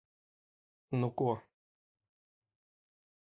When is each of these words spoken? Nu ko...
Nu 1.01 1.09
ko... 1.19 1.27